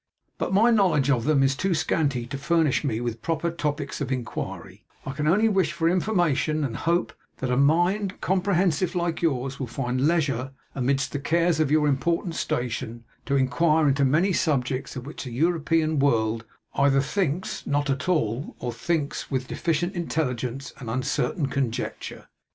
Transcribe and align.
But 0.39 0.51
my 0.51 0.71
knowledge 0.71 1.11
of 1.11 1.25
them 1.25 1.43
is 1.43 1.55
too 1.55 1.75
scanty 1.75 2.25
to 2.25 2.37
furnish 2.39 2.83
me 2.83 2.99
with 3.01 3.21
proper 3.21 3.51
topicks 3.51 4.01
of 4.01 4.11
enquiry; 4.11 4.83
I 5.05 5.11
can 5.11 5.27
only 5.27 5.47
wish 5.47 5.73
for 5.73 5.87
information; 5.87 6.63
and 6.63 6.75
hope, 6.75 7.13
that 7.37 7.51
a 7.51 7.55
mind 7.55 8.19
comprehensive 8.19 8.95
like 8.95 9.21
yours 9.21 9.59
will 9.59 9.67
find 9.67 10.07
leisure, 10.07 10.53
amidst 10.73 11.11
the 11.11 11.19
cares 11.19 11.59
of 11.59 11.69
your 11.69 11.87
important 11.87 12.33
station, 12.33 13.03
to 13.27 13.35
enquire 13.35 13.87
into 13.87 14.03
many 14.03 14.33
subjects 14.33 14.95
of 14.95 15.05
which 15.05 15.25
the 15.25 15.31
European 15.31 15.99
world 15.99 16.45
either 16.73 16.99
thinks 17.01 17.67
not 17.67 17.87
at 17.91 18.09
all, 18.09 18.55
or 18.57 18.73
thinks 18.73 19.29
with 19.29 19.47
deficient 19.47 19.93
intelligence 19.93 20.73
and 20.79 20.89
uncertain 20.89 21.45
conjecture. 21.45 22.27